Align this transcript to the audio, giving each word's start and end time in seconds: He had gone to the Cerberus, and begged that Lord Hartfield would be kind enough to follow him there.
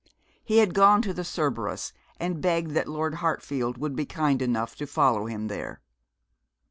He 0.43 0.57
had 0.57 0.73
gone 0.73 1.03
to 1.03 1.13
the 1.13 1.23
Cerberus, 1.23 1.93
and 2.19 2.41
begged 2.41 2.71
that 2.71 2.87
Lord 2.87 3.13
Hartfield 3.21 3.77
would 3.77 3.95
be 3.95 4.07
kind 4.07 4.41
enough 4.41 4.75
to 4.77 4.87
follow 4.87 5.27
him 5.27 5.47
there. 5.47 5.79